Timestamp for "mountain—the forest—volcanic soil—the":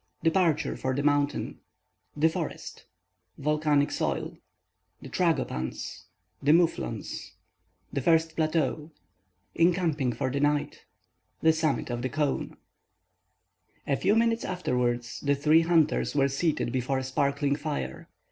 1.03-5.09